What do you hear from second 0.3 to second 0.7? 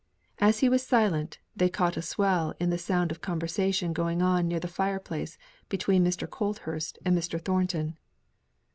As he